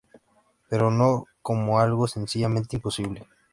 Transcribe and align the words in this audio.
Pero 0.67 0.89
no 0.89 1.25
como 1.43 1.79
algo, 1.79 2.07
sencillamente, 2.07 2.75
imposible. 2.77 3.27